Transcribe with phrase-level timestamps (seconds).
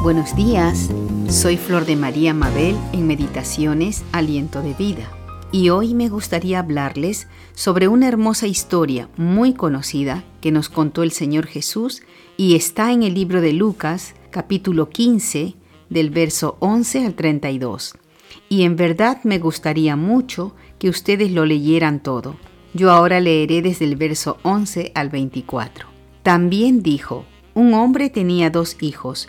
[0.00, 0.90] Buenos días,
[1.28, 5.10] soy Flor de María Mabel en Meditaciones Aliento de Vida
[5.50, 11.10] y hoy me gustaría hablarles sobre una hermosa historia muy conocida que nos contó el
[11.10, 12.02] Señor Jesús
[12.36, 15.54] y está en el libro de Lucas capítulo 15
[15.90, 17.96] del verso 11 al 32.
[18.48, 22.36] Y en verdad me gustaría mucho que ustedes lo leyeran todo.
[22.72, 25.88] Yo ahora leeré desde el verso 11 al 24.
[26.22, 27.24] También dijo,
[27.54, 29.28] un hombre tenía dos hijos,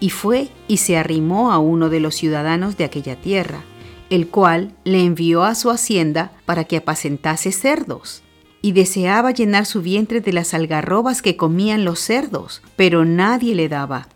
[0.00, 3.62] Y fue y se arrimó a uno de los ciudadanos de aquella tierra,
[4.08, 8.22] el cual le envió a su hacienda para que apacentase cerdos.
[8.62, 13.68] Y deseaba llenar su vientre de las algarrobas que comían los cerdos, pero nadie le
[13.68, 14.08] daba.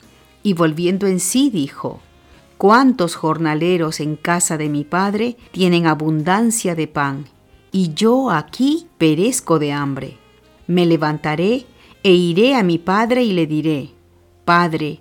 [0.42, 2.00] Y volviendo en sí dijo,
[2.58, 7.26] ¿Cuántos jornaleros en casa de mi padre tienen abundancia de pan?
[7.72, 10.18] Y yo aquí perezco de hambre.
[10.66, 11.66] Me levantaré
[12.02, 13.90] e iré a mi padre y le diré,
[14.44, 15.00] Padre,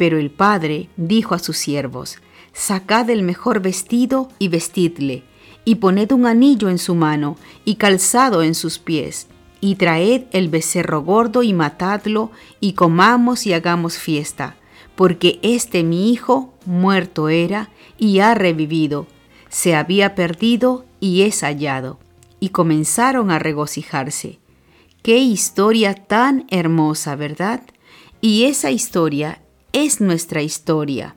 [0.00, 2.16] Pero el padre dijo a sus siervos,
[2.54, 5.24] Sacad el mejor vestido y vestidle,
[5.66, 9.26] y poned un anillo en su mano y calzado en sus pies,
[9.60, 12.30] y traed el becerro gordo y matadlo,
[12.60, 14.56] y comamos y hagamos fiesta,
[14.96, 17.68] porque este mi hijo muerto era
[17.98, 19.06] y ha revivido,
[19.50, 21.98] se había perdido y es hallado.
[22.40, 24.38] Y comenzaron a regocijarse.
[25.02, 27.60] Qué historia tan hermosa, ¿verdad?
[28.22, 31.16] Y esa historia es nuestra historia.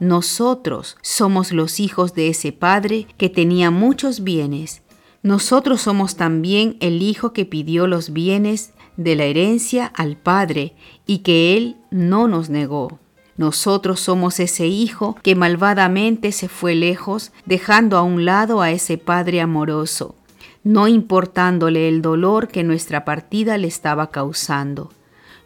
[0.00, 4.82] Nosotros somos los hijos de ese Padre que tenía muchos bienes.
[5.22, 10.74] Nosotros somos también el Hijo que pidió los bienes de la herencia al Padre
[11.06, 12.98] y que Él no nos negó.
[13.36, 18.98] Nosotros somos ese Hijo que malvadamente se fue lejos, dejando a un lado a ese
[18.98, 20.16] Padre amoroso,
[20.64, 24.90] no importándole el dolor que nuestra partida le estaba causando.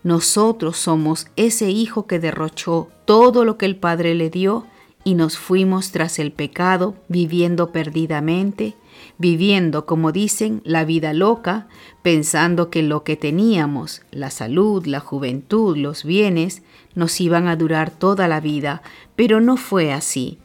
[0.06, 4.64] Nosotros somos ese hijo que derrochó todo lo que el Padre le dio
[5.02, 8.76] y nos fuimos tras el pecado, viviendo perdidamente,
[9.18, 11.66] viviendo, como dicen, la vida loca,
[12.02, 16.62] pensando que lo que teníamos, la salud, la juventud, los bienes,
[16.94, 18.82] nos iban a durar toda la vida,
[19.16, 20.38] pero no fue así.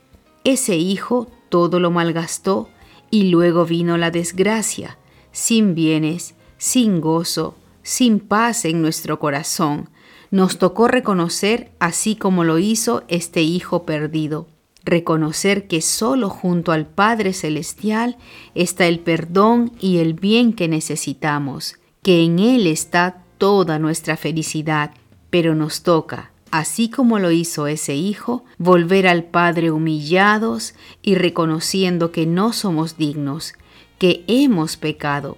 [0.43, 2.67] Ese hijo todo lo malgastó
[3.11, 4.97] y luego vino la desgracia,
[5.31, 9.89] sin bienes, sin gozo, sin paz en nuestro corazón.
[10.29, 14.47] Nos tocó reconocer, así como lo hizo este Hijo perdido,
[14.83, 18.17] reconocer que solo junto al Padre Celestial
[18.55, 24.91] está el perdón y el bien que necesitamos, que en Él está toda nuestra felicidad,
[25.29, 32.11] pero nos toca, así como lo hizo ese Hijo, volver al Padre humillados y reconociendo
[32.11, 33.53] que no somos dignos,
[33.97, 35.37] que hemos pecado,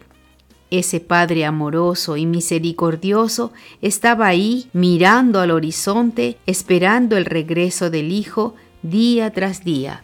[0.73, 3.53] ese Padre amoroso y misericordioso
[3.83, 10.01] estaba ahí mirando al horizonte, esperando el regreso del Hijo día tras día.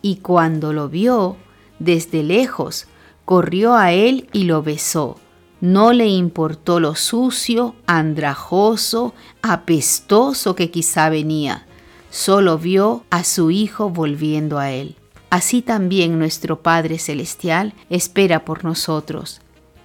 [0.00, 1.36] Y cuando lo vio,
[1.78, 2.86] desde lejos,
[3.26, 5.18] corrió a él y lo besó.
[5.60, 9.12] No le importó lo sucio, andrajoso,
[9.42, 11.66] apestoso que quizá venía.
[12.08, 14.96] Solo vio a su Hijo volviendo a él.
[15.28, 19.42] Así también nuestro Padre Celestial espera por nosotros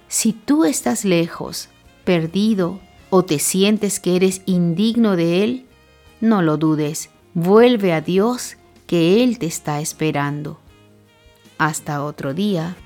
[0.08, 1.68] si tú estás lejos,
[2.04, 2.80] perdido
[3.10, 5.66] o te sientes que eres indigno de Él,
[6.20, 8.56] no lo dudes, vuelve a Dios
[8.86, 10.60] que Él te está esperando.
[11.58, 12.76] Hasta otro día.